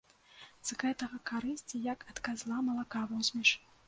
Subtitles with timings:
[0.69, 3.53] З гэтага карысці як ад казла малака возьмеш!